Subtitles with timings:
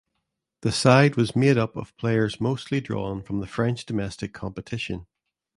[0.61, 5.05] The side was made up of players mostly drawn from the French domestic competition.